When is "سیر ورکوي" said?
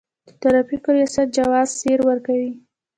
1.79-2.51